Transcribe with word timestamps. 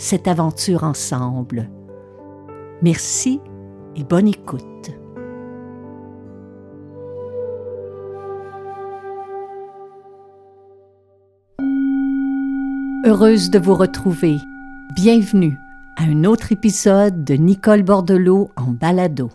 cette 0.00 0.28
aventure 0.28 0.82
ensemble. 0.82 1.70
Merci 2.82 3.38
et 3.94 4.02
bonne 4.02 4.28
écoute. 4.28 4.62
Heureuse 13.04 13.50
de 13.50 13.58
vous 13.58 13.74
retrouver. 13.74 14.36
Bienvenue 14.94 15.58
à 15.96 16.04
un 16.04 16.24
autre 16.24 16.52
épisode 16.52 17.24
de 17.24 17.34
Nicole 17.34 17.82
Bordelot 17.82 18.50
en 18.56 18.72
balado. 18.72 19.30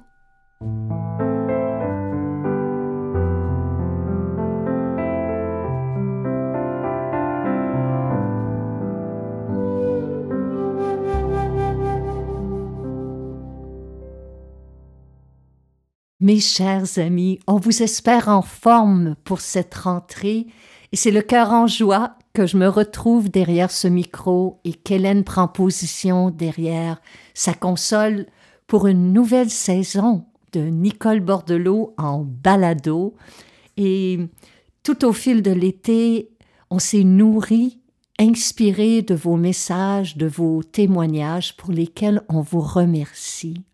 Mes 16.21 16.39
chers 16.39 16.97
amis, 16.97 17.39
on 17.45 17.57
vous 17.57 17.83
espère 17.83 18.29
en 18.29 18.41
forme 18.41 19.15
pour 19.25 19.41
cette 19.41 19.75
rentrée 19.75 20.47
et 20.93 20.95
c'est 20.95 21.11
le 21.11 21.21
cœur 21.21 21.51
en 21.51 21.67
joie 21.67 22.15
que 22.31 22.47
je 22.47 22.55
me 22.55 22.69
retrouve 22.69 23.29
derrière 23.29 23.69
ce 23.69 23.89
micro 23.89 24.61
et 24.63 24.71
qu'Hélène 24.71 25.25
prend 25.25 25.49
position 25.49 26.29
derrière 26.29 27.01
sa 27.33 27.53
console 27.53 28.27
pour 28.65 28.87
une 28.87 29.11
nouvelle 29.11 29.49
saison 29.49 30.23
de 30.53 30.61
Nicole 30.61 31.19
Bordelot 31.19 31.93
en 31.97 32.23
balado. 32.23 33.15
Et 33.75 34.17
tout 34.83 35.03
au 35.03 35.11
fil 35.11 35.41
de 35.41 35.51
l'été, 35.51 36.29
on 36.69 36.79
s'est 36.79 37.03
nourri, 37.03 37.81
inspiré 38.19 39.01
de 39.01 39.15
vos 39.15 39.35
messages, 39.35 40.15
de 40.15 40.27
vos 40.27 40.63
témoignages 40.63 41.57
pour 41.57 41.73
lesquels 41.73 42.21
on 42.29 42.39
vous 42.39 42.61
remercie. 42.61 43.65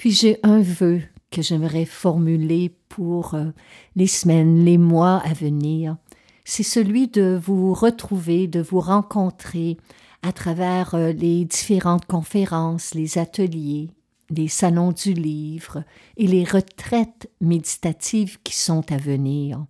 Puis 0.00 0.12
j'ai 0.12 0.38
un 0.42 0.60
vœu 0.60 1.02
que 1.30 1.42
j'aimerais 1.42 1.84
formuler 1.84 2.74
pour 2.88 3.34
euh, 3.34 3.50
les 3.96 4.06
semaines, 4.06 4.64
les 4.64 4.78
mois 4.78 5.18
à 5.26 5.34
venir. 5.34 5.98
C'est 6.46 6.62
celui 6.62 7.06
de 7.06 7.38
vous 7.44 7.74
retrouver, 7.74 8.46
de 8.46 8.62
vous 8.62 8.80
rencontrer 8.80 9.76
à 10.22 10.32
travers 10.32 10.94
euh, 10.94 11.12
les 11.12 11.44
différentes 11.44 12.06
conférences, 12.06 12.94
les 12.94 13.18
ateliers, 13.18 13.90
les 14.30 14.48
salons 14.48 14.92
du 14.92 15.12
livre 15.12 15.84
et 16.16 16.26
les 16.26 16.44
retraites 16.44 17.30
méditatives 17.42 18.38
qui 18.42 18.56
sont 18.56 18.90
à 18.90 18.96
venir. 18.96 19.66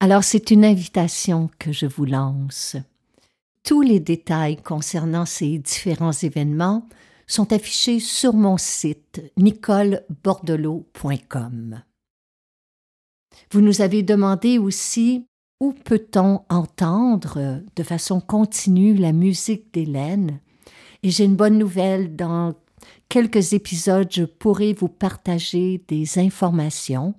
Alors 0.00 0.24
c'est 0.24 0.50
une 0.50 0.64
invitation 0.64 1.48
que 1.60 1.70
je 1.70 1.86
vous 1.86 2.06
lance. 2.06 2.74
Tous 3.62 3.82
les 3.82 4.00
détails 4.00 4.56
concernant 4.56 5.26
ces 5.26 5.58
différents 5.58 6.10
événements 6.10 6.88
sont 7.28 7.52
affichés 7.52 8.00
sur 8.00 8.34
mon 8.34 8.56
site 8.56 9.22
nicolebordelot.com. 9.36 11.82
Vous 13.52 13.60
nous 13.60 13.82
avez 13.82 14.02
demandé 14.02 14.58
aussi 14.58 15.26
où 15.60 15.72
peut-on 15.72 16.40
entendre 16.48 17.62
de 17.76 17.82
façon 17.82 18.20
continue 18.20 18.94
la 18.94 19.12
musique 19.12 19.72
d'Hélène? 19.72 20.40
Et 21.02 21.10
j'ai 21.10 21.24
une 21.24 21.34
bonne 21.36 21.58
nouvelle 21.58 22.16
dans 22.16 22.54
quelques 23.08 23.52
épisodes 23.52 24.08
je 24.10 24.24
pourrai 24.24 24.72
vous 24.72 24.88
partager 24.88 25.84
des 25.88 26.18
informations 26.18 27.14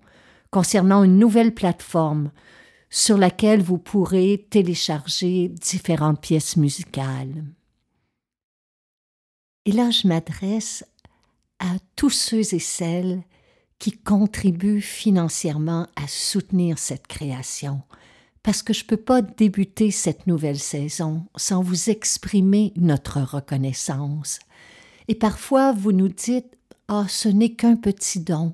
concernant 0.52 1.04
une 1.04 1.20
nouvelle 1.20 1.54
plateforme 1.54 2.32
sur 2.90 3.18
laquelle 3.18 3.62
vous 3.62 3.78
pourrez 3.78 4.48
télécharger 4.50 5.50
différentes 5.50 6.22
pièces 6.22 6.58
musicales. 6.58 7.44
Et 9.66 9.72
là, 9.72 9.92
je 9.92 10.08
m'adresse 10.08 10.86
à 11.60 11.76
tous 11.96 12.10
ceux 12.10 12.54
et 12.54 12.60
celles 12.60 13.24
qui 13.78 13.92
contribuent 13.92 14.82
financièrement 14.82 15.88
à 15.96 16.08
soutenir 16.08 16.78
cette 16.78 17.08
création, 17.08 17.82
parce 18.44 18.62
que 18.62 18.74
je 18.74 18.84
ne 18.84 18.88
peux 18.88 18.98
pas 18.98 19.22
débuter 19.22 19.92
cette 19.92 20.28
nouvelle 20.28 20.60
saison 20.60 21.26
sans 21.36 21.62
vous 21.62 21.90
exprimer 21.90 22.74
notre 22.76 23.22
reconnaissance. 23.22 24.40
Et 25.08 25.16
parfois, 25.16 25.72
vous 25.72 25.92
nous 25.92 26.10
dites 26.10 26.58
Ah, 26.88 27.06
ce 27.08 27.30
n'est 27.30 27.54
qu'un 27.54 27.76
petit 27.76 28.20
don. 28.20 28.54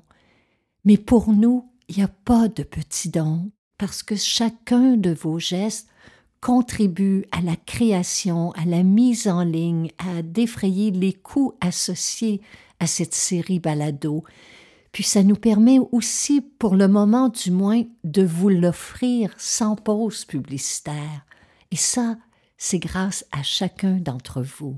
Mais 0.84 0.96
pour 0.96 1.32
nous, 1.32 1.68
il 1.88 1.96
n'y 1.96 2.02
a 2.02 2.08
pas 2.08 2.48
de 2.48 2.62
petit 2.62 3.10
don, 3.10 3.50
parce 3.78 4.02
que 4.02 4.16
chacun 4.16 4.96
de 4.96 5.10
vos 5.10 5.38
gestes 5.38 5.88
contribue 6.46 7.26
à 7.32 7.40
la 7.40 7.56
création, 7.56 8.52
à 8.52 8.64
la 8.64 8.84
mise 8.84 9.26
en 9.26 9.42
ligne, 9.42 9.90
à 9.98 10.22
défrayer 10.22 10.92
les 10.92 11.12
coûts 11.12 11.54
associés 11.60 12.40
à 12.78 12.86
cette 12.86 13.16
série 13.16 13.58
balado. 13.58 14.22
Puis 14.92 15.02
ça 15.02 15.24
nous 15.24 15.34
permet 15.34 15.80
aussi, 15.90 16.40
pour 16.40 16.76
le 16.76 16.86
moment 16.86 17.30
du 17.30 17.50
moins, 17.50 17.82
de 18.04 18.22
vous 18.22 18.48
l'offrir 18.48 19.34
sans 19.36 19.74
pause 19.74 20.24
publicitaire. 20.24 21.26
Et 21.72 21.76
ça, 21.76 22.16
c'est 22.56 22.78
grâce 22.78 23.26
à 23.32 23.42
chacun 23.42 23.96
d'entre 23.96 24.40
vous. 24.40 24.76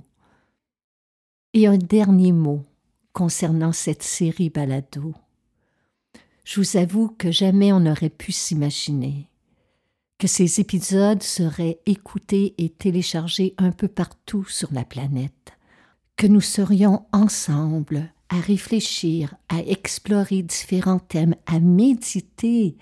Et 1.52 1.66
un 1.66 1.76
dernier 1.76 2.32
mot 2.32 2.62
concernant 3.12 3.72
cette 3.72 4.02
série 4.02 4.48
balado. 4.48 5.12
Je 6.44 6.62
vous 6.62 6.78
avoue 6.78 7.08
que 7.08 7.30
jamais 7.30 7.74
on 7.74 7.80
n'aurait 7.80 8.08
pu 8.08 8.32
s'imaginer 8.32 9.28
que 10.18 10.26
ces 10.26 10.60
épisodes 10.60 11.22
seraient 11.22 11.78
écoutés 11.86 12.54
et 12.58 12.70
téléchargés 12.70 13.54
un 13.56 13.70
peu 13.70 13.86
partout 13.86 14.44
sur 14.44 14.72
la 14.72 14.84
planète, 14.84 15.52
que 16.16 16.26
nous 16.26 16.40
serions 16.40 17.06
ensemble 17.12 18.12
à 18.28 18.40
réfléchir, 18.40 19.36
à 19.48 19.60
explorer 19.60 20.42
différents 20.42 20.98
thèmes, 20.98 21.36
à 21.46 21.60
méditer 21.60 22.76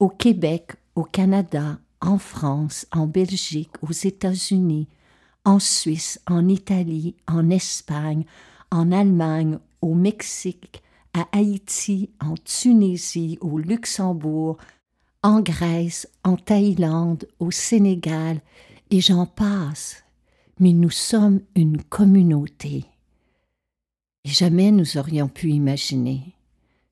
au 0.00 0.08
Québec, 0.08 0.72
au 0.96 1.04
Canada, 1.04 1.78
en 2.00 2.18
France, 2.18 2.86
en 2.90 3.06
Belgique, 3.06 3.70
aux 3.80 3.92
États-Unis, 3.92 4.88
en 5.44 5.60
Suisse, 5.60 6.20
en 6.26 6.48
Italie, 6.48 7.14
en 7.28 7.48
Espagne, 7.48 8.24
en 8.72 8.90
Allemagne, 8.90 9.58
au 9.80 9.94
Mexique, 9.94 10.82
à 11.14 11.28
Haïti, 11.32 12.10
en 12.20 12.34
Tunisie, 12.34 13.38
au 13.40 13.58
Luxembourg, 13.58 14.58
en 15.22 15.40
Grèce, 15.40 16.08
en 16.24 16.36
Thaïlande, 16.36 17.28
au 17.38 17.50
Sénégal, 17.50 18.40
et 18.90 19.00
j'en 19.00 19.26
passe. 19.26 20.04
Mais 20.58 20.72
nous 20.72 20.90
sommes 20.90 21.40
une 21.54 21.82
communauté. 21.82 22.84
Et 24.24 24.30
jamais 24.30 24.70
nous 24.70 24.98
aurions 24.98 25.28
pu 25.28 25.50
imaginer 25.50 26.34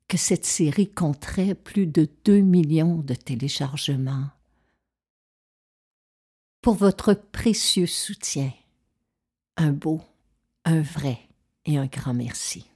que 0.09 0.17
cette 0.17 0.45
série 0.45 0.91
compterait 0.91 1.55
plus 1.55 1.87
de 1.87 2.09
2 2.25 2.41
millions 2.41 2.97
de 2.97 3.15
téléchargements. 3.15 4.31
Pour 6.63 6.75
votre 6.75 7.15
précieux 7.15 7.87
soutien, 7.87 8.53
un 9.57 9.73
beau, 9.73 10.01
un 10.65 10.83
vrai 10.83 11.19
et 11.65 11.79
un 11.79 11.87
grand 11.87 12.15
merci. 12.15 12.67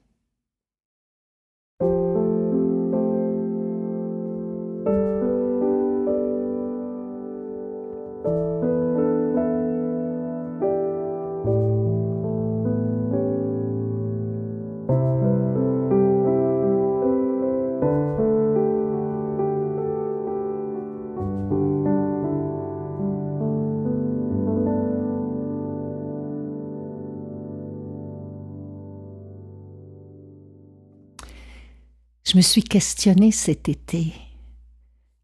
Je 32.35 32.39
me 32.39 32.43
suis 32.43 32.65
questionnée 32.65 33.31
cet 33.31 33.69
été. 33.69 34.13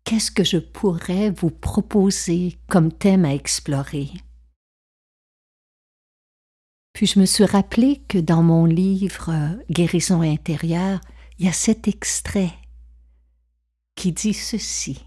Qu'est-ce 0.04 0.30
que 0.30 0.44
je 0.44 0.58
pourrais 0.58 1.30
vous 1.30 1.50
proposer 1.50 2.56
comme 2.68 2.92
thème 2.92 3.24
à 3.24 3.34
explorer? 3.34 4.12
Puis 6.92 7.08
je 7.08 7.18
me 7.18 7.26
suis 7.26 7.46
rappelé 7.46 8.00
que 8.06 8.18
dans 8.18 8.44
mon 8.44 8.64
livre 8.64 9.58
Guérison 9.68 10.22
intérieure, 10.22 11.00
il 11.40 11.46
y 11.46 11.48
a 11.48 11.52
cet 11.52 11.88
extrait 11.88 12.52
qui 13.96 14.12
dit 14.12 14.32
ceci. 14.32 15.04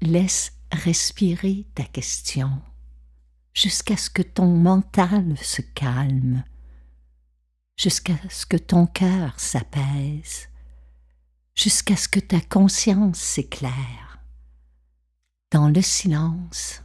Laisse 0.00 0.52
respirer 0.72 1.64
ta 1.76 1.84
question 1.84 2.50
jusqu'à 3.54 3.96
ce 3.96 4.10
que 4.10 4.22
ton 4.22 4.48
mental 4.48 5.36
se 5.40 5.62
calme, 5.62 6.42
jusqu'à 7.82 8.14
ce 8.30 8.46
que 8.46 8.56
ton 8.56 8.86
cœur 8.86 9.34
s'apaise, 9.40 10.48
jusqu'à 11.56 11.96
ce 11.96 12.06
que 12.06 12.20
ta 12.20 12.40
conscience 12.40 13.18
s'éclaire. 13.18 14.20
Dans 15.50 15.68
le 15.68 15.82
silence 15.82 16.80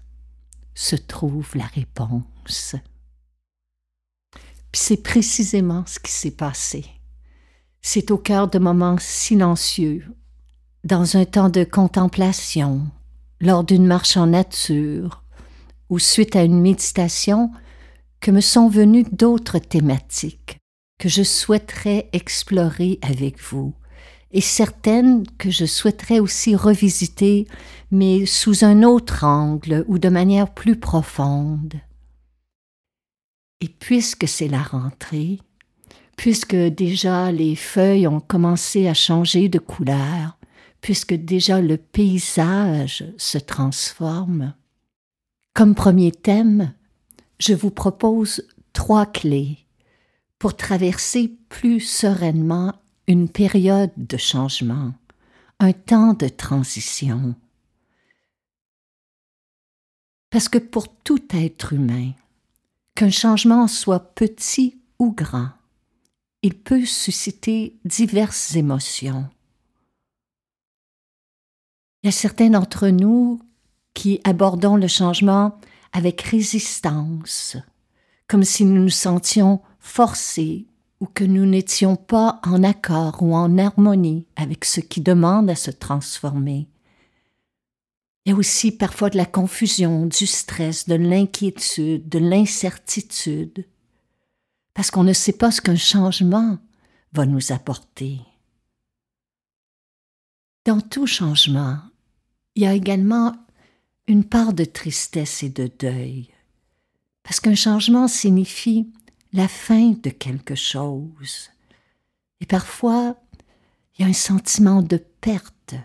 se 0.73 0.95
trouve 0.95 1.49
la 1.53 1.67
réponse. 1.67 2.75
Puis 4.71 4.81
c'est 4.81 5.03
précisément 5.03 5.83
ce 5.85 5.99
qui 5.99 6.11
s'est 6.11 6.31
passé. 6.31 6.83
C'est 7.83 8.09
au 8.09 8.17
cœur 8.17 8.47
de 8.47 8.57
moments 8.57 8.97
silencieux, 8.97 10.03
dans 10.83 11.15
un 11.15 11.25
temps 11.25 11.49
de 11.49 11.63
contemplation, 11.63 12.81
lors 13.39 13.63
d'une 13.63 13.85
marche 13.85 14.17
en 14.17 14.25
nature, 14.25 15.23
ou 15.89 15.99
suite 15.99 16.35
à 16.35 16.43
une 16.43 16.59
méditation, 16.59 17.51
que 18.19 18.31
me 18.31 18.41
sont 18.41 18.67
venues 18.67 19.05
d'autres 19.11 19.59
thématiques 19.59 20.57
que 20.97 21.09
je 21.09 21.23
souhaiterais 21.23 22.09
explorer 22.13 22.99
avec 23.01 23.39
vous, 23.41 23.73
et 24.31 24.41
certaines 24.41 25.25
que 25.37 25.49
je 25.49 25.65
souhaiterais 25.65 26.19
aussi 26.19 26.55
revisiter, 26.55 27.47
mais 27.91 28.25
sous 28.25 28.65
un 28.65 28.83
autre 28.83 29.23
angle 29.23 29.85
ou 29.87 29.99
de 29.99 30.09
manière 30.09 30.53
plus 30.53 30.77
profonde. 30.79 31.75
Et 33.61 33.69
puisque 33.69 34.27
c'est 34.27 34.47
la 34.47 34.61
rentrée, 34.61 35.39
puisque 36.15 36.55
déjà 36.55 37.31
les 37.31 37.55
feuilles 37.55 38.07
ont 38.07 38.19
commencé 38.19 38.87
à 38.87 38.93
changer 38.93 39.49
de 39.49 39.59
couleur, 39.59 40.37
puisque 40.81 41.13
déjà 41.13 41.61
le 41.61 41.77
paysage 41.77 43.05
se 43.17 43.37
transforme, 43.37 44.53
comme 45.53 45.73
premier 45.73 46.11
thème, 46.11 46.73
je 47.39 47.53
vous 47.53 47.71
propose 47.71 48.43
trois 48.73 49.05
clés 49.05 49.66
pour 50.39 50.55
traverser 50.55 51.35
plus 51.49 51.79
sereinement 51.79 52.73
une 53.07 53.29
période 53.29 53.91
de 53.97 54.17
changement, 54.17 54.93
un 55.59 55.73
temps 55.73 56.13
de 56.13 56.27
transition. 56.27 57.35
Parce 60.29 60.49
que 60.49 60.57
pour 60.57 60.93
tout 60.93 61.23
être 61.31 61.73
humain, 61.73 62.11
qu'un 62.95 63.09
changement 63.09 63.67
soit 63.67 64.13
petit 64.13 64.77
ou 64.99 65.11
grand, 65.11 65.49
il 66.43 66.53
peut 66.53 66.85
susciter 66.85 67.77
diverses 67.85 68.55
émotions. 68.55 69.29
Il 72.03 72.07
y 72.07 72.09
a 72.09 72.11
certains 72.11 72.49
d'entre 72.49 72.89
nous 72.89 73.39
qui 73.93 74.21
abordons 74.23 74.75
le 74.75 74.87
changement 74.87 75.59
avec 75.93 76.21
résistance, 76.21 77.57
comme 78.27 78.43
si 78.43 78.65
nous 78.65 78.83
nous 78.83 78.89
sentions 78.89 79.61
forcés 79.87 80.65
ou 80.99 81.05
que 81.05 81.23
nous 81.23 81.45
n'étions 81.45 81.95
pas 81.95 82.39
en 82.43 82.63
accord 82.63 83.21
ou 83.21 83.35
en 83.35 83.57
harmonie 83.57 84.25
avec 84.35 84.65
ce 84.65 84.79
qui 84.79 85.01
demande 85.01 85.49
à 85.49 85.55
se 85.55 85.71
transformer. 85.71 86.67
Il 88.25 88.31
y 88.31 88.33
a 88.33 88.35
aussi 88.35 88.71
parfois 88.71 89.09
de 89.09 89.17
la 89.17 89.25
confusion, 89.25 90.05
du 90.05 90.25
stress, 90.25 90.87
de 90.87 90.95
l'inquiétude, 90.95 92.09
de 92.09 92.19
l'incertitude 92.19 93.65
parce 94.77 94.91
qu'on 94.91 95.03
ne 95.03 95.13
sait 95.13 95.33
pas 95.33 95.49
ce 95.49 95.59
qu'un 95.59 95.75
changement 95.75 96.59
va 97.11 97.25
nous 97.25 97.51
apporter. 97.51 98.19
Dans 100.65 100.81
tout 100.81 101.07
changement, 101.07 101.79
il 102.53 102.61
y 102.61 102.67
a 102.67 102.75
également 102.75 103.35
une 104.05 104.23
part 104.23 104.53
de 104.53 104.65
tristesse 104.65 105.41
et 105.41 105.49
de 105.49 105.71
deuil, 105.79 106.29
parce 107.23 107.39
qu'un 107.39 107.55
changement 107.55 108.07
signifie 108.07 108.87
la 109.33 109.47
fin 109.47 109.91
de 110.01 110.09
quelque 110.09 110.55
chose. 110.55 111.49
Et 112.41 112.45
parfois, 112.45 113.15
il 113.97 114.03
y 114.03 114.05
a 114.05 114.09
un 114.09 114.13
sentiment 114.13 114.81
de 114.81 114.97
perte, 115.21 115.75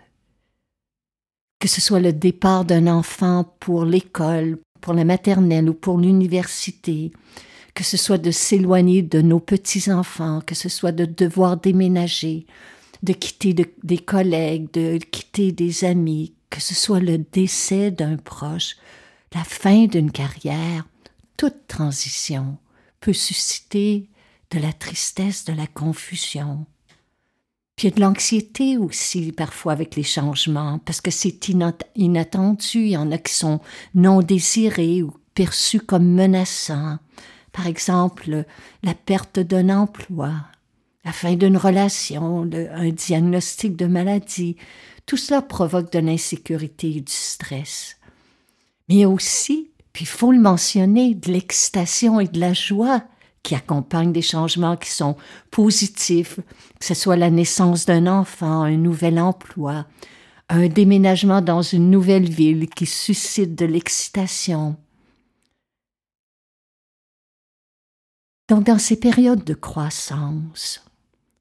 que 1.59 1.67
ce 1.67 1.81
soit 1.81 1.99
le 1.99 2.13
départ 2.13 2.65
d'un 2.65 2.87
enfant 2.87 3.55
pour 3.59 3.85
l'école, 3.85 4.59
pour 4.81 4.93
la 4.93 5.05
maternelle 5.05 5.69
ou 5.69 5.73
pour 5.73 5.97
l'université, 5.97 7.11
que 7.73 7.83
ce 7.83 7.97
soit 7.97 8.17
de 8.17 8.31
s'éloigner 8.31 9.01
de 9.01 9.21
nos 9.21 9.39
petits-enfants, 9.39 10.41
que 10.45 10.55
ce 10.55 10.69
soit 10.69 10.91
de 10.91 11.05
devoir 11.05 11.57
déménager, 11.57 12.45
de 13.01 13.13
quitter 13.13 13.55
des 13.83 13.97
collègues, 13.97 14.71
de 14.73 14.97
quitter 14.97 15.51
des 15.51 15.83
amis, 15.83 16.33
que 16.49 16.61
ce 16.61 16.75
soit 16.75 16.99
le 16.99 17.17
décès 17.17 17.91
d'un 17.91 18.17
proche, 18.17 18.77
la 19.33 19.43
fin 19.43 19.85
d'une 19.85 20.11
carrière, 20.11 20.85
toute 21.35 21.67
transition 21.67 22.57
peut 23.03 23.13
susciter 23.13 24.09
de 24.49 24.59
la 24.59 24.71
tristesse, 24.71 25.43
de 25.43 25.51
la 25.51 25.67
confusion. 25.67 26.65
Puis 27.75 27.87
il 27.87 27.91
y 27.91 27.93
a 27.93 27.95
de 27.97 28.01
l'anxiété 28.01 28.77
aussi 28.77 29.33
parfois 29.33 29.73
avec 29.73 29.97
les 29.97 30.03
changements, 30.03 30.79
parce 30.79 31.01
que 31.01 31.11
c'est 31.11 31.49
inattendu, 31.95 32.79
il 32.79 32.91
y 32.91 32.97
en 32.97 33.11
a 33.11 33.17
qui 33.17 33.33
sont 33.33 33.59
non 33.93 34.21
désirés 34.21 35.03
ou 35.03 35.13
perçus 35.33 35.81
comme 35.81 36.07
menaçants 36.07 36.97
par 37.51 37.67
exemple 37.67 38.45
la 38.83 38.93
perte 38.93 39.39
d'un 39.39 39.69
emploi, 39.69 40.33
la 41.03 41.11
fin 41.11 41.35
d'une 41.35 41.57
relation, 41.57 42.49
un 42.71 42.89
diagnostic 42.89 43.75
de 43.75 43.85
maladie, 43.85 44.55
tout 45.05 45.17
cela 45.17 45.41
provoque 45.41 45.91
de 45.91 45.99
l'insécurité 45.99 46.97
et 46.97 47.01
du 47.01 47.11
stress. 47.11 47.97
Mais 48.87 49.05
aussi, 49.05 49.72
puis 49.93 50.03
il 50.03 50.07
faut 50.07 50.31
le 50.31 50.39
mentionner, 50.39 51.15
de 51.15 51.31
l'excitation 51.31 52.19
et 52.19 52.27
de 52.27 52.39
la 52.39 52.53
joie 52.53 53.03
qui 53.43 53.55
accompagnent 53.55 54.13
des 54.13 54.21
changements 54.21 54.77
qui 54.77 54.89
sont 54.89 55.15
positifs, 55.51 56.39
que 56.79 56.85
ce 56.85 56.93
soit 56.93 57.17
la 57.17 57.29
naissance 57.29 57.85
d'un 57.85 58.07
enfant, 58.07 58.63
un 58.63 58.77
nouvel 58.77 59.19
emploi, 59.19 59.85
un 60.49 60.67
déménagement 60.67 61.41
dans 61.41 61.61
une 61.61 61.91
nouvelle 61.91 62.29
ville 62.29 62.69
qui 62.69 62.85
suscite 62.85 63.55
de 63.55 63.65
l'excitation, 63.65 64.77
Donc 68.49 68.65
dans 68.65 68.77
ces 68.77 68.99
périodes 68.99 69.43
de 69.43 69.53
croissance, 69.53 70.83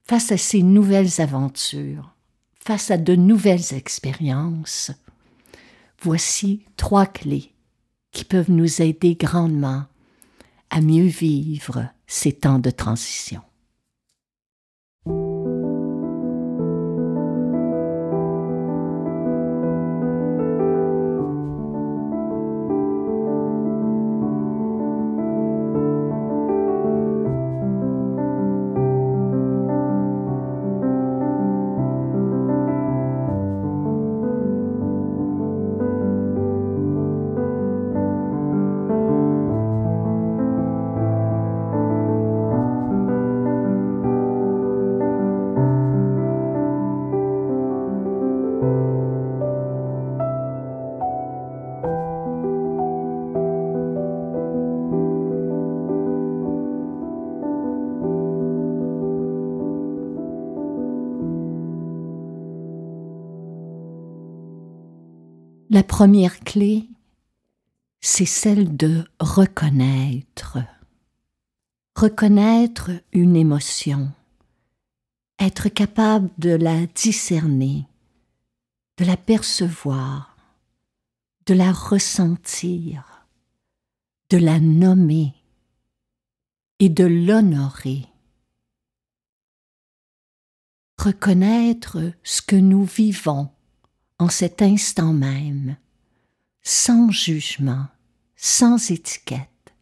face 0.05 0.31
à 0.31 0.37
ces 0.37 0.63
nouvelles 0.63 1.21
aventures, 1.21 2.15
face 2.59 2.91
à 2.91 2.97
de 2.97 3.17
nouvelles 3.17 3.75
expériences, 3.75 4.93
voici 6.01 6.65
trois 6.77 7.07
clés 7.07 7.52
qui 8.13 8.25
peuvent 8.25 8.51
nous 8.51 8.83
aider 8.83 9.15
grandement 9.15 9.85
à 10.71 10.81
mieux 10.81 11.07
vivre 11.07 11.87
ces 12.07 12.33
temps 12.33 12.59
de 12.59 12.71
transition. 12.71 13.43
La 65.73 65.83
première 65.83 66.41
clé, 66.41 66.87
c'est 68.03 68.27
celle 68.27 68.77
de 68.77 69.05
reconnaître. 69.19 70.59
Reconnaître 71.97 72.91
une 73.15 73.37
émotion, 73.37 74.13
être 75.39 75.71
capable 75.71 76.29
de 76.37 76.51
la 76.51 76.85
discerner, 76.85 77.87
de 78.99 79.07
la 79.07 79.17
percevoir, 79.17 80.37
de 81.47 81.55
la 81.55 81.73
ressentir, 81.73 83.27
de 84.29 84.37
la 84.37 84.61
nommer, 84.61 85.33
et 86.81 86.91
de 86.91 87.05
l'honorer. 87.05 88.05
Reconnaître 90.99 92.13
ce 92.23 92.43
que 92.43 92.57
nous 92.57 92.85
vivons 92.85 93.52
en 94.23 94.29
cet 94.29 94.63
instant 94.63 95.13
même, 95.13 95.77
sans 96.63 97.11
jugement, 97.11 97.89
sans 98.37 98.93
étiquette. 98.93 99.75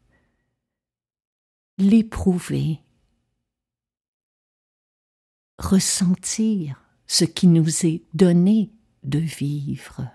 L'éprouver, 1.76 2.80
ressentir 5.58 6.82
ce 7.06 7.26
qui 7.26 7.48
nous 7.48 7.84
est 7.84 8.02
donné 8.14 8.70
de 9.02 9.18
vivre. 9.18 10.08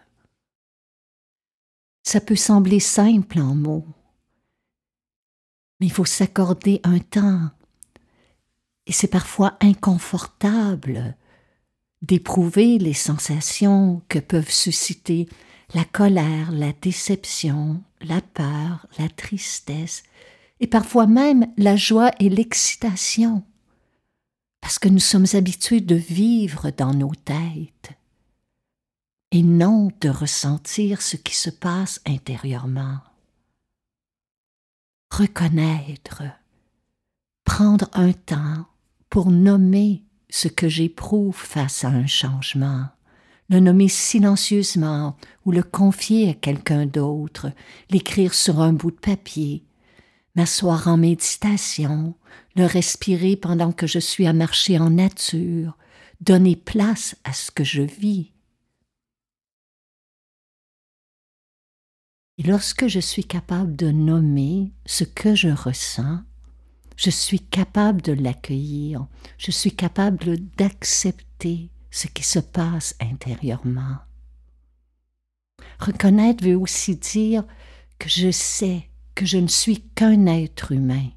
Ça 2.02 2.20
peut 2.20 2.36
sembler 2.36 2.80
simple 2.80 3.40
en 3.40 3.54
mots, 3.54 3.86
mais 5.80 5.86
il 5.86 5.92
faut 5.92 6.04
s'accorder 6.04 6.82
un 6.84 6.98
temps. 6.98 7.52
Et 8.88 8.92
c'est 8.92 9.08
parfois 9.08 9.56
inconfortable 9.62 11.16
d'éprouver 12.06 12.78
les 12.78 12.94
sensations 12.94 14.02
que 14.10 14.20
peuvent 14.20 14.52
susciter 14.52 15.28
la 15.74 15.84
colère, 15.84 16.52
la 16.52 16.72
déception, 16.74 17.82
la 18.02 18.22
peur, 18.22 18.88
la 19.00 19.10
tristesse, 19.10 20.04
et 20.60 20.68
parfois 20.68 21.08
même 21.08 21.48
la 21.58 21.76
joie 21.76 22.12
et 22.20 22.30
l'excitation, 22.30 23.44
parce 24.62 24.80
que 24.80 24.90
nous 24.90 25.00
sommes 25.00 25.26
habitués 25.34 25.82
de 25.82 25.96
vivre 25.96 26.72
dans 26.72 26.94
nos 26.94 27.14
têtes 27.14 27.92
et 29.32 29.44
non 29.44 29.90
de 30.00 30.10
ressentir 30.10 31.02
ce 31.02 31.18
qui 31.18 31.36
se 31.36 31.50
passe 31.50 32.00
intérieurement. 32.06 33.00
Reconnaître, 35.12 36.24
prendre 37.44 37.90
un 37.94 38.14
temps 38.14 38.66
pour 39.10 39.32
nommer 39.32 40.05
ce 40.36 40.50
que 40.50 40.68
j'éprouve 40.68 41.38
face 41.38 41.86
à 41.86 41.88
un 41.88 42.08
changement, 42.08 42.88
le 43.48 43.62
nommer 43.62 43.88
silencieusement 43.88 45.16
ou 45.46 45.54
le 45.54 45.64
confier 45.64 46.32
à 46.32 46.34
quelqu'un 46.34 46.86
d'autre, 46.86 47.54
l'écrire 47.90 48.34
sur 48.34 48.60
un 48.60 48.74
bout 48.74 48.92
de 48.92 48.98
papier, 48.98 49.64
m'asseoir 50.36 50.90
en 50.90 50.98
méditation, 50.98 52.16
le 52.58 52.66
respirer 52.66 53.38
pendant 53.38 53.72
que 53.72 53.88
je 53.88 54.00
suis 54.00 54.28
à 54.28 54.34
marcher 54.34 54.78
en 54.78 54.90
nature, 54.90 55.78
donner 56.20 56.58
place 56.58 57.16
à 57.24 57.32
ce 57.32 57.50
que 57.50 57.64
je 57.64 57.84
vis. 57.84 58.34
Et 62.38 62.44
lorsque 62.44 62.88
je 62.88 63.00
suis 63.00 63.24
capable 63.24 63.78
de 63.78 63.90
nommer 63.90 64.74
ce 64.86 65.06
que 65.06 65.34
je 65.34 65.48
ressens, 65.48 66.20
je 66.96 67.10
suis 67.10 67.40
capable 67.40 68.02
de 68.02 68.14
l'accueillir, 68.14 69.08
je 69.38 69.52
suis 69.52 69.72
capable 69.72 70.38
d'accepter 70.58 71.70
ce 71.92 72.08
qui 72.08 72.24
se 72.24 72.40
passe 72.40 72.96
intérieurement. 73.00 73.98
Reconnaître 75.80 76.44
veut 76.44 76.56
aussi 76.58 76.96
dire 76.96 77.44
que 78.00 78.10
je 78.10 78.32
sais 78.32 78.90
que 79.14 79.26
je 79.26 79.38
ne 79.38 79.48
suis 79.48 79.82
qu'un 79.96 80.26
être 80.26 80.72
humain 80.72 81.10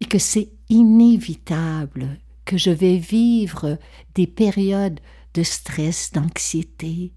et 0.00 0.04
que 0.04 0.18
c'est 0.18 0.50
inévitable 0.68 2.18
que 2.44 2.58
je 2.58 2.70
vais 2.70 2.96
vivre 2.96 3.78
des 4.14 4.26
périodes 4.26 5.00
de 5.34 5.42
stress, 5.42 6.12
d'anxiété, 6.12 7.12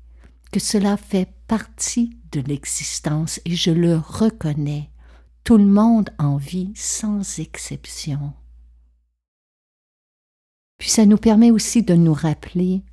que 0.51 0.59
cela 0.59 0.97
fait 0.97 1.29
partie 1.47 2.17
de 2.31 2.41
l'existence 2.41 3.39
et 3.45 3.55
je 3.55 3.71
le 3.71 3.97
reconnais. 3.97 4.89
Tout 5.47 5.57
le 5.57 5.65
monde 5.65 6.09
en 6.19 6.35
vit 6.35 6.73
sans 6.75 7.39
exception. 7.39 8.33
Puis 10.77 10.89
ça 10.89 11.05
nous 11.05 11.15
permet 11.15 11.51
aussi 11.51 11.83
de 11.83 11.93
nous 11.93 12.13
rappeler 12.13 12.83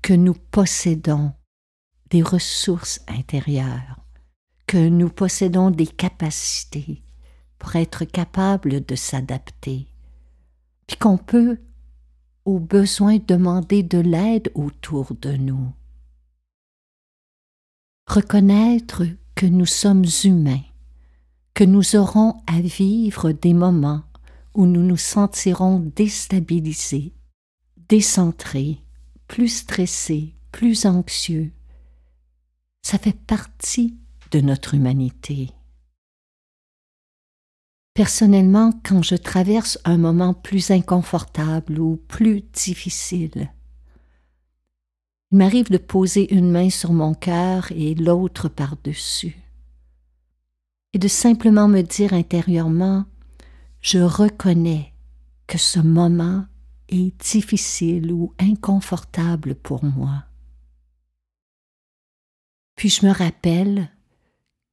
que 0.00 0.14
nous 0.14 0.32
possédons 0.32 1.34
des 2.08 2.22
ressources 2.22 3.02
intérieures, 3.06 4.00
que 4.66 4.88
nous 4.88 5.10
possédons 5.10 5.70
des 5.70 5.86
capacités 5.86 7.02
pour 7.58 7.76
être 7.76 8.06
capables 8.06 8.82
de 8.82 8.94
s'adapter, 8.94 9.86
puis 10.86 10.96
qu'on 10.96 11.18
peut 11.18 11.58
au 12.46 12.60
besoin 12.60 13.18
demander 13.18 13.82
de 13.82 13.98
l'aide 13.98 14.50
autour 14.54 15.14
de 15.16 15.32
nous 15.32 15.70
reconnaître 18.06 19.04
que 19.34 19.44
nous 19.44 19.66
sommes 19.66 20.06
humains, 20.24 20.64
que 21.60 21.64
nous 21.66 21.94
aurons 21.94 22.40
à 22.46 22.58
vivre 22.58 23.32
des 23.32 23.52
moments 23.52 24.00
où 24.54 24.64
nous 24.64 24.80
nous 24.80 24.96
sentirons 24.96 25.80
déstabilisés, 25.94 27.12
décentrés, 27.90 28.78
plus 29.28 29.48
stressés, 29.48 30.34
plus 30.52 30.86
anxieux. 30.86 31.52
Ça 32.80 32.96
fait 32.96 33.12
partie 33.26 33.98
de 34.30 34.40
notre 34.40 34.72
humanité. 34.72 35.50
Personnellement, 37.92 38.72
quand 38.82 39.02
je 39.02 39.16
traverse 39.16 39.78
un 39.84 39.98
moment 39.98 40.32
plus 40.32 40.70
inconfortable 40.70 41.78
ou 41.78 42.00
plus 42.08 42.40
difficile, 42.54 43.52
il 45.30 45.36
m'arrive 45.36 45.70
de 45.70 45.76
poser 45.76 46.34
une 46.34 46.50
main 46.50 46.70
sur 46.70 46.94
mon 46.94 47.12
cœur 47.12 47.70
et 47.72 47.94
l'autre 47.94 48.48
par-dessus, 48.48 49.36
et 50.92 50.98
de 50.98 51.08
simplement 51.08 51.68
me 51.68 51.82
dire 51.82 52.12
intérieurement, 52.12 53.04
je 53.80 53.98
reconnais 53.98 54.92
que 55.46 55.58
ce 55.58 55.80
moment 55.80 56.46
est 56.88 57.16
difficile 57.32 58.12
ou 58.12 58.34
inconfortable 58.38 59.54
pour 59.54 59.84
moi. 59.84 60.24
Puis 62.76 62.88
je 62.88 63.06
me 63.06 63.12
rappelle 63.12 63.90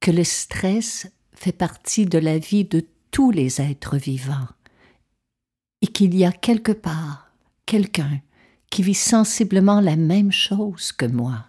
que 0.00 0.10
le 0.10 0.24
stress 0.24 1.10
fait 1.32 1.52
partie 1.52 2.06
de 2.06 2.18
la 2.18 2.38
vie 2.38 2.64
de 2.64 2.86
tous 3.10 3.30
les 3.30 3.60
êtres 3.60 3.96
vivants 3.96 4.48
et 5.82 5.86
qu'il 5.86 6.14
y 6.16 6.24
a 6.24 6.32
quelque 6.32 6.72
part 6.72 7.30
quelqu'un 7.66 8.20
qui 8.70 8.82
vit 8.82 8.94
sensiblement 8.94 9.80
la 9.80 9.96
même 9.96 10.32
chose 10.32 10.92
que 10.92 11.06
moi. 11.06 11.46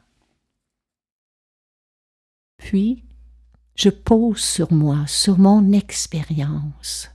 Puis, 2.57 3.03
je 3.79 3.89
pose 3.89 4.41
sur 4.41 4.73
moi, 4.73 5.07
sur 5.07 5.39
mon 5.39 5.71
expérience, 5.71 7.09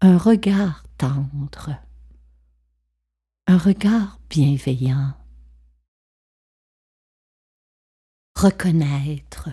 un 0.00 0.18
regard 0.18 0.82
tendre, 0.98 1.76
un 3.46 3.56
regard 3.56 4.18
bienveillant. 4.28 5.14
Reconnaître 8.34 9.50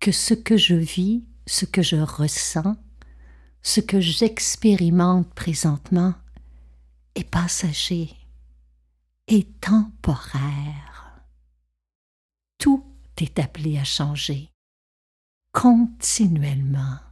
que 0.00 0.10
ce 0.10 0.32
que 0.32 0.56
je 0.56 0.74
vis, 0.74 1.26
ce 1.46 1.66
que 1.66 1.82
je 1.82 1.96
ressens, 1.96 2.76
ce 3.62 3.82
que 3.82 4.00
j'expérimente 4.00 5.34
présentement 5.34 6.14
est 7.14 7.28
passager 7.28 8.16
est 9.26 9.60
temporaire. 9.60 11.26
Tout 12.56 12.86
est 13.18 13.38
appelé 13.38 13.76
à 13.76 13.84
changer 13.84 14.50
continuellement. 15.52 17.07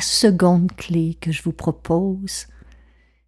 La 0.00 0.06
seconde 0.06 0.72
clé 0.76 1.18
que 1.20 1.30
je 1.30 1.42
vous 1.42 1.52
propose, 1.52 2.46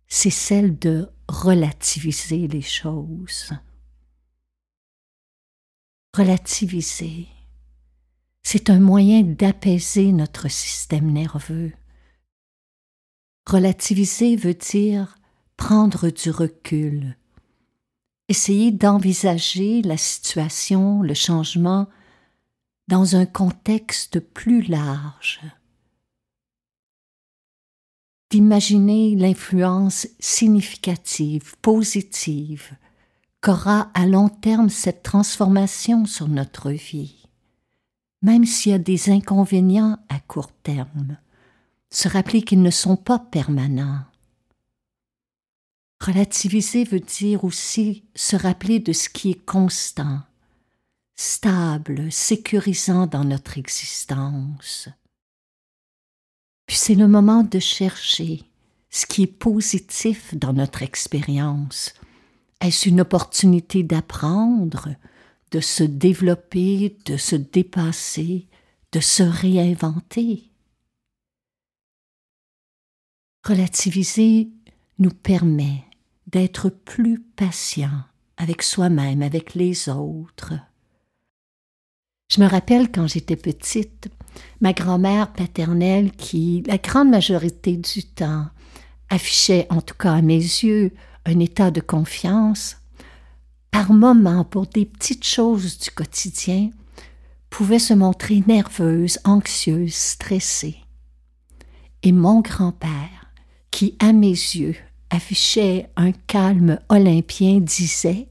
c'est 0.09 0.31
celle 0.31 0.79
de 0.79 1.11
relativiser 1.29 2.49
les 2.49 2.62
choses. 2.62 3.52
Relativiser, 6.17 7.29
c'est 8.43 8.71
un 8.71 8.81
moyen 8.81 9.21
d'apaiser 9.21 10.12
notre 10.12 10.49
système 10.49 11.12
nerveux. 11.12 11.75
Relativiser 13.47 14.37
veut 14.37 14.55
dire 14.55 15.19
prendre 15.59 16.09
du 16.09 16.31
recul, 16.31 17.19
essayer 18.31 18.73
d'envisager 18.73 19.83
la 19.83 19.99
situation, 19.99 21.02
le 21.02 21.12
changement, 21.12 21.87
dans 22.88 23.14
un 23.14 23.26
contexte 23.26 24.21
plus 24.21 24.62
large, 24.62 25.43
d'imaginer 28.33 29.15
l'influence 29.15 30.09
significative, 30.19 31.55
positive, 31.61 32.71
qu'aura 33.43 33.91
à 33.93 34.07
long 34.07 34.31
terme 34.31 34.71
cette 34.71 35.03
transformation 35.03 36.07
sur 36.07 36.29
notre 36.29 36.71
vie, 36.71 37.29
même 38.23 38.47
s'il 38.47 38.73
y 38.73 38.75
a 38.75 38.79
des 38.79 39.11
inconvénients 39.11 39.99
à 40.09 40.19
court 40.19 40.51
terme, 40.62 41.19
se 41.91 42.09
rappeler 42.09 42.41
qu'ils 42.41 42.62
ne 42.62 42.71
sont 42.71 42.97
pas 42.97 43.19
permanents. 43.19 44.01
Relativiser 46.01 46.85
veut 46.85 47.01
dire 47.01 47.45
aussi 47.45 48.03
se 48.15 48.37
rappeler 48.37 48.81
de 48.81 48.95
ce 48.95 49.11
qui 49.11 49.33
est 49.33 49.45
constant, 49.45 50.23
stable, 51.17 52.11
sécurisant 52.11 53.07
dans 53.07 53.25
notre 53.25 53.59
existence. 53.59 54.89
C'est 56.85 56.97
le 56.97 57.07
moment 57.07 57.45
de 57.45 57.61
chercher 57.61 58.43
ce 58.91 59.07
qui 59.07 59.23
est 59.23 59.29
positif 59.29 60.35
dans 60.35 60.53
notre 60.53 60.83
expérience. 60.83 61.95
Est-ce 62.61 62.89
une 62.89 63.01
opportunité 63.01 63.85
d'apprendre, 63.85 64.89
de 65.53 65.61
se 65.61 65.85
développer, 65.85 66.99
de 67.07 67.17
se 67.17 67.37
dépasser, 67.37 68.49
de 68.91 68.99
se 68.99 69.23
réinventer? 69.23 70.51
Relativiser 73.47 74.49
nous 74.99 75.12
permet 75.12 75.85
d'être 76.27 76.69
plus 76.69 77.21
patient 77.21 78.03
avec 78.37 78.61
soi-même, 78.61 79.23
avec 79.23 79.55
les 79.55 79.89
autres. 79.89 80.55
Je 82.29 82.41
me 82.41 82.49
rappelle 82.49 82.91
quand 82.91 83.07
j'étais 83.07 83.37
petite, 83.37 84.11
ma 84.61 84.73
grand-mère 84.73 85.33
paternelle 85.33 86.12
qui, 86.12 86.62
la 86.67 86.79
grande 86.79 87.11
majorité 87.11 87.77
du 87.77 88.05
temps, 88.05 88.47
affichait, 89.11 89.67
en 89.71 89.81
tout 89.81 89.95
cas 89.95 90.15
à 90.15 90.23
mes 90.23 90.37
yeux, 90.37 90.93
un 91.27 91.39
état 91.39 91.71
de 91.71 91.81
confiance, 91.81 92.77
par 93.71 93.93
moments, 93.93 94.45
pour 94.45 94.67
des 94.67 94.85
petites 94.85 95.25
choses 95.25 95.79
du 95.79 95.91
quotidien, 95.91 96.71
pouvait 97.51 97.79
se 97.79 97.95
montrer 97.95 98.43
nerveuse, 98.47 99.19
anxieuse, 99.25 99.95
stressée. 99.95 100.77
Et 102.03 102.12
mon 102.12 102.41
grand-père, 102.41 103.33
qui, 103.71 103.97
à 103.99 104.12
mes 104.12 104.29
yeux, 104.29 104.77
affichait 105.11 105.91
un 105.97 106.12
calme 106.12 106.79
olympien, 106.89 107.61
disait 107.61 108.29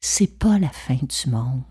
C'est 0.00 0.38
pas 0.38 0.58
la 0.58 0.70
fin 0.70 0.94
du 0.96 1.30
monde. 1.30 1.62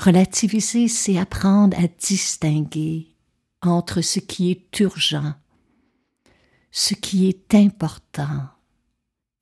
Relativiser, 0.00 0.88
c'est 0.88 1.18
apprendre 1.18 1.78
à 1.78 1.86
distinguer 1.86 3.14
entre 3.60 4.00
ce 4.00 4.18
qui 4.18 4.50
est 4.50 4.80
urgent, 4.80 5.34
ce 6.70 6.94
qui 6.94 7.28
est 7.28 7.54
important 7.54 8.48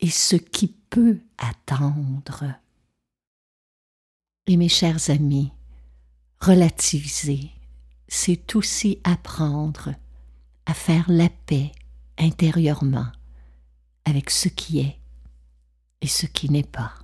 et 0.01 0.09
ce 0.09 0.35
qui 0.35 0.67
peut 0.89 1.21
attendre. 1.37 2.43
Et 4.47 4.57
mes 4.57 4.67
chers 4.67 5.09
amis, 5.09 5.53
relativiser, 6.41 7.51
c'est 8.09 8.53
aussi 8.57 8.99
apprendre 9.05 9.95
à 10.65 10.73
faire 10.73 11.05
la 11.07 11.29
paix 11.29 11.71
intérieurement 12.17 13.07
avec 14.03 14.29
ce 14.29 14.49
qui 14.49 14.81
est 14.81 14.99
et 16.01 16.07
ce 16.07 16.25
qui 16.25 16.49
n'est 16.49 16.63
pas. 16.63 16.95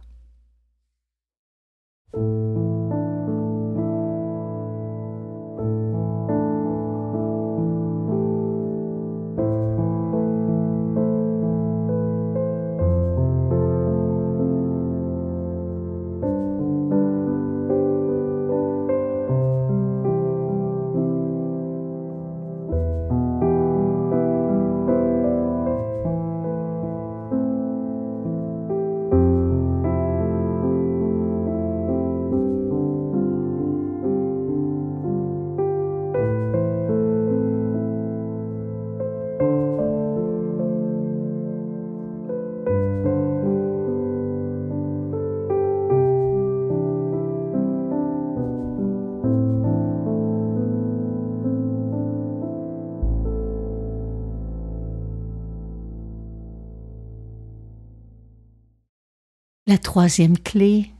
La 59.67 59.79
troisième 59.79 60.37
clé, 60.37 60.91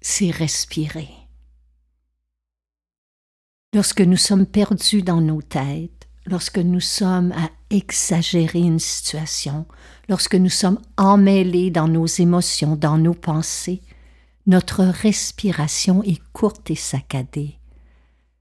c'est 0.00 0.30
respirer. 0.30 1.08
Lorsque 3.74 4.00
nous 4.00 4.16
sommes 4.16 4.46
perdus 4.46 5.02
dans 5.02 5.20
nos 5.20 5.42
têtes, 5.42 6.06
lorsque 6.24 6.58
nous 6.58 6.78
sommes 6.78 7.32
à 7.32 7.50
exagérer 7.70 8.60
une 8.60 8.78
situation, 8.78 9.66
lorsque 10.08 10.36
nous 10.36 10.50
sommes 10.50 10.78
emmêlés 10.96 11.72
dans 11.72 11.88
nos 11.88 12.06
émotions, 12.06 12.76
dans 12.76 12.96
nos 12.96 13.14
pensées, 13.14 13.82
notre 14.46 14.84
respiration 14.84 16.04
est 16.04 16.22
courte 16.32 16.70
et 16.70 16.76
saccadée. 16.76 17.58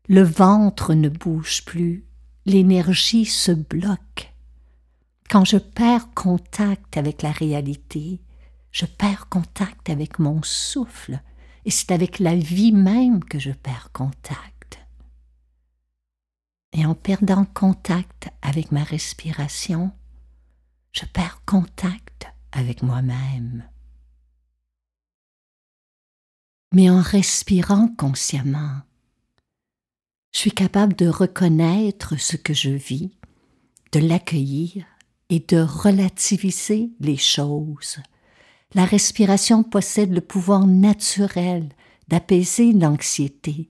Le 0.10 0.22
ventre 0.22 0.94
ne 0.94 1.10
bouge 1.10 1.66
plus, 1.66 2.06
l'énergie 2.46 3.26
se 3.26 3.52
bloque. 3.52 4.32
Quand 5.28 5.44
je 5.44 5.58
perds 5.58 6.14
contact 6.14 6.98
avec 6.98 7.24
la 7.24 7.32
réalité, 7.32 8.20
je 8.72 8.86
perds 8.86 9.28
contact 9.30 9.90
avec 9.90 10.20
mon 10.20 10.42
souffle, 10.44 11.20
et 11.66 11.72
c'est 11.72 11.92
avec 11.92 12.20
la 12.20 12.36
vie 12.36 12.72
même 12.72 13.24
que 13.24 13.40
je 13.40 13.52
perds 13.52 13.92
contact. 13.92 14.80
Et 16.74 16.86
en 16.86 16.96
perdant 16.96 17.46
contact 17.46 18.30
avec 18.42 18.72
ma 18.72 18.84
respiration, 18.84 19.92
je 20.94 21.06
perds 21.06 21.44
contact 21.46 22.28
avec 22.52 22.82
moi-même. 22.82 23.68
Mais 26.74 26.90
en 26.90 27.02
respirant 27.02 27.90
consciemment, 27.90 28.82
je 30.34 30.40
suis 30.40 30.52
capable 30.52 30.96
de 30.96 31.08
reconnaître 31.08 32.16
ce 32.16 32.38
que 32.38 32.54
je 32.54 32.70
vis, 32.70 33.12
de 33.92 34.00
l'accueillir 34.00 34.86
et 35.30 35.42
de 35.42 35.58
relativiser 35.58 36.92
les 37.02 37.18
choses 37.18 37.98
la 38.74 38.86
respiration 38.86 39.64
possède 39.64 40.14
le 40.14 40.22
pouvoir 40.22 40.66
naturel 40.66 41.70
d'apaiser 42.08 42.72
l'anxiété, 42.74 43.70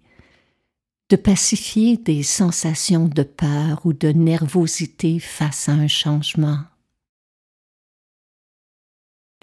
de 1.09 1.15
pacifier 1.15 1.97
des 1.97 2.23
sensations 2.23 3.07
de 3.07 3.23
peur 3.23 3.85
ou 3.85 3.93
de 3.93 4.09
nervosité 4.09 5.19
face 5.19 5.69
à 5.69 5.73
un 5.73 5.87
changement. 5.87 6.63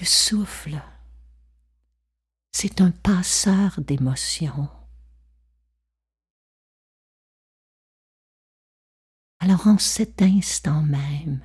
Le 0.01 0.05
souffle, 0.05 0.81
c'est 2.53 2.81
un 2.81 2.91
passeur 2.91 3.81
d'émotions. 3.81 4.69
Alors 9.41 9.67
en 9.67 9.79
cet 9.79 10.23
instant 10.23 10.83
même, 10.83 11.41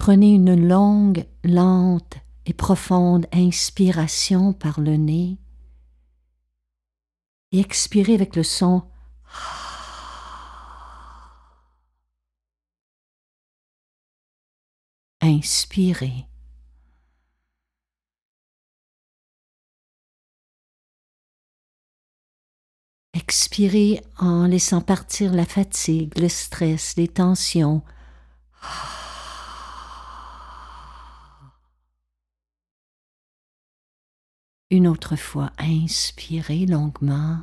Prenez 0.00 0.30
une 0.30 0.66
longue, 0.66 1.26
lente 1.44 2.16
et 2.46 2.54
profonde 2.54 3.26
inspiration 3.34 4.54
par 4.54 4.80
le 4.80 4.96
nez 4.96 5.36
et 7.52 7.60
expirez 7.60 8.14
avec 8.14 8.34
le 8.34 8.42
son 8.42 8.82
Inspirez. 15.20 16.26
Expirez 23.12 24.02
en 24.16 24.46
laissant 24.46 24.80
partir 24.80 25.34
la 25.34 25.44
fatigue, 25.44 26.18
le 26.18 26.30
stress, 26.30 26.96
les 26.96 27.06
tensions. 27.06 27.82
Une 34.72 34.86
autre 34.86 35.16
fois, 35.16 35.50
inspirez 35.58 36.64
longuement. 36.64 37.42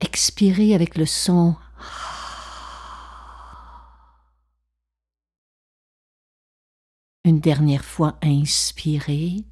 Expirez 0.00 0.72
avec 0.72 0.96
le 0.96 1.04
son. 1.04 1.56
Une 7.24 7.40
dernière 7.40 7.84
fois, 7.84 8.16
inspirez. 8.22 9.44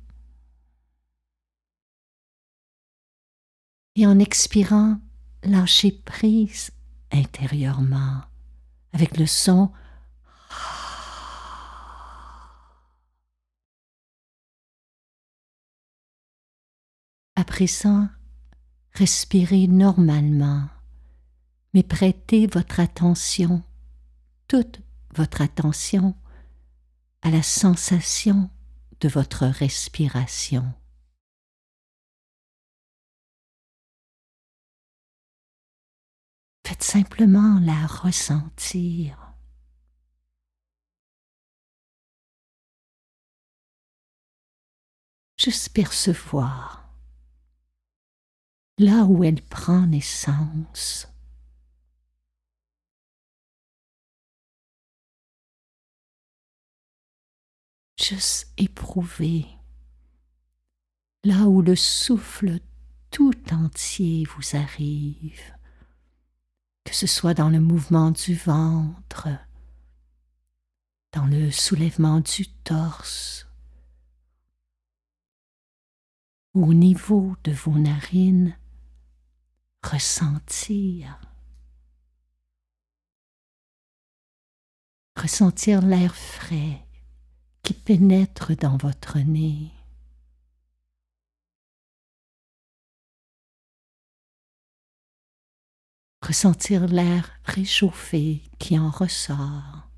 Et 3.97 4.07
en 4.07 4.21
expirant, 4.21 5.01
lâchez 5.43 5.91
prise 5.91 6.71
intérieurement 7.11 8.23
avec 8.93 9.17
le 9.19 9.27
son. 9.27 9.73
Après 17.47 17.67
ça, 17.67 18.09
respirez 18.95 19.67
normalement, 19.67 20.67
mais 21.75 21.83
prêtez 21.83 22.47
votre 22.47 22.81
attention, 22.81 23.63
toute 24.49 24.81
votre 25.15 25.43
attention, 25.43 26.17
à 27.21 27.31
la 27.31 27.43
sensation 27.43 28.49
de 29.03 29.09
votre 29.09 29.45
respiration. 29.45 30.73
Faites 36.67 36.83
simplement 36.83 37.61
la 37.61 37.87
ressentir. 37.87 39.35
Juste 45.37 45.75
percevoir 45.75 46.84
là 48.79 49.05
où 49.05 49.25
elle 49.25 49.43
prend 49.43 49.87
naissance. 49.87 51.09
Juste 58.01 58.53
éprouver 58.59 59.47
là 61.25 61.45
où 61.45 61.63
le 61.63 61.75
souffle 61.75 62.59
tout 63.11 63.33
entier 63.51 64.25
vous 64.25 64.57
arrive 64.57 65.55
que 66.85 66.95
ce 66.95 67.07
soit 67.07 67.35
dans 67.35 67.49
le 67.49 67.61
mouvement 67.61 68.11
du 68.11 68.35
ventre, 68.35 69.29
dans 71.13 71.25
le 71.27 71.51
soulèvement 71.51 72.21
du 72.21 72.47
torse, 72.47 73.49
au 76.53 76.75
niveau 76.75 77.35
de 77.43 77.53
vos 77.53 77.77
narines, 77.79 78.57
ressentir. 79.85 81.21
Ressentir 85.21 85.83
l'air 85.83 86.15
frais 86.15 86.87
qui 87.63 87.75
pénètre 87.75 88.57
dans 88.57 88.77
votre 88.77 89.19
nez. 89.19 89.71
ressentir 96.25 96.87
l'air 96.87 97.31
réchauffé 97.45 98.43
qui 98.59 98.79
en 98.79 98.91
ressort. 98.91 99.94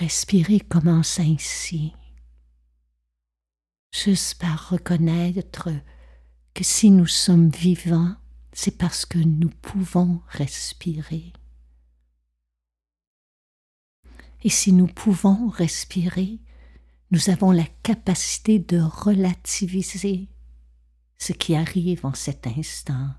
Respirer 0.00 0.60
commence 0.60 1.20
ainsi, 1.20 1.92
juste 3.92 4.40
par 4.40 4.70
reconnaître 4.70 5.68
que 6.54 6.64
si 6.64 6.90
nous 6.90 7.06
sommes 7.06 7.50
vivants, 7.50 8.14
c'est 8.54 8.78
parce 8.78 9.04
que 9.04 9.18
nous 9.18 9.50
pouvons 9.50 10.22
respirer. 10.28 11.34
Et 14.42 14.48
si 14.48 14.72
nous 14.72 14.86
pouvons 14.86 15.50
respirer, 15.50 16.38
nous 17.10 17.28
avons 17.28 17.50
la 17.50 17.66
capacité 17.82 18.58
de 18.58 18.80
relativiser 18.80 20.28
ce 21.18 21.34
qui 21.34 21.54
arrive 21.54 22.06
en 22.06 22.14
cet 22.14 22.46
instant. 22.46 23.10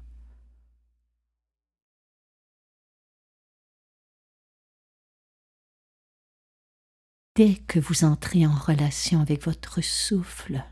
Dès 7.35 7.55
que 7.55 7.79
vous 7.79 8.03
entrez 8.03 8.45
en 8.45 8.53
relation 8.53 9.21
avec 9.21 9.45
votre 9.45 9.79
souffle, 9.81 10.65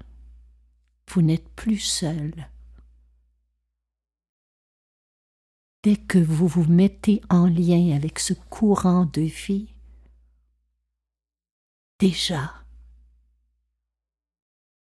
vous 1.08 1.22
n'êtes 1.22 1.48
plus 1.56 1.80
seul. 1.80 2.50
Dès 5.84 5.96
que 5.96 6.18
vous 6.18 6.48
vous 6.48 6.66
mettez 6.66 7.22
en 7.30 7.48
lien 7.48 7.96
avec 7.96 8.20
ce 8.20 8.34
courant 8.34 9.06
de 9.06 9.22
vie, 9.22 9.74
déjà. 11.98 12.54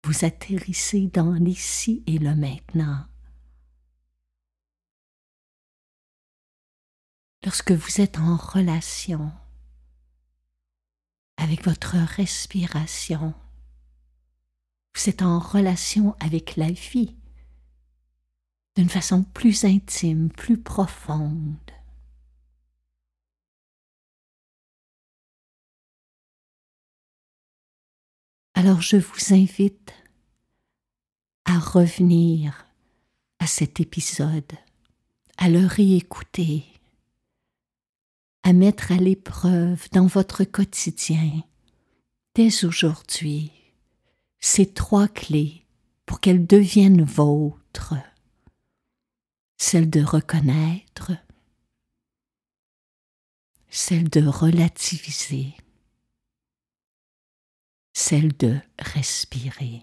Vous 0.05 0.25
atterrissez 0.25 1.09
dans 1.09 1.33
l'ici 1.33 2.03
et 2.07 2.19
le 2.19 2.35
maintenant. 2.35 3.05
Lorsque 7.45 7.73
vous 7.73 8.01
êtes 8.01 8.19
en 8.19 8.37
relation 8.37 9.31
avec 11.37 11.65
votre 11.65 11.97
respiration, 11.97 13.35
vous 14.97 15.09
êtes 15.11 15.23
en 15.23 15.39
relation 15.39 16.17
avec 16.21 16.57
la 16.57 16.71
vie 16.71 17.15
d'une 18.77 18.89
façon 18.89 19.25
plus 19.25 19.65
intime, 19.65 20.31
plus 20.31 20.59
profonde. 20.59 21.57
Alors 28.55 28.81
je 28.81 28.97
vous 28.97 29.35
invite 29.35 29.93
à 31.45 31.59
revenir 31.59 32.67
à 33.39 33.47
cet 33.47 33.81
épisode, 33.81 34.53
à 35.37 35.51
le 35.51 35.67
réécouter, 35.67 36.65
à 38.47 38.53
mettre 38.53 38.93
à 38.93 38.97
l'épreuve 38.97 39.89
dans 39.91 40.07
votre 40.07 40.45
quotidien, 40.45 41.43
dès 42.37 42.65
aujourd'hui, 42.65 43.51
ces 44.39 44.73
trois 44.73 45.09
clés 45.09 45.67
pour 46.07 46.21
qu'elles 46.21 46.47
deviennent 46.47 47.03
vôtres. 47.03 47.95
Celle 49.57 49.91
de 49.91 50.01
reconnaître, 50.01 51.11
celle 53.69 54.09
de 54.09 54.25
relativiser 54.25 55.55
celle 57.97 58.37
de 58.37 58.59
respirer. 58.79 59.83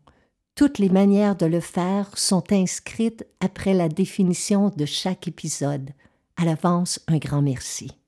Toutes 0.55 0.79
les 0.79 0.89
manières 0.89 1.35
de 1.35 1.45
le 1.45 1.59
faire 1.59 2.17
sont 2.17 2.51
inscrites 2.51 3.25
après 3.39 3.73
la 3.73 3.87
définition 3.87 4.69
de 4.75 4.85
chaque 4.85 5.27
épisode. 5.27 5.91
À 6.37 6.45
l'avance, 6.45 6.99
un 7.07 7.17
grand 7.17 7.41
merci. 7.41 8.00